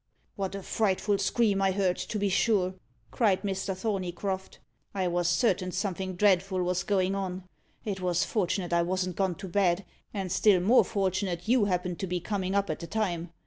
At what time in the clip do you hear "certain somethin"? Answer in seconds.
5.27-6.15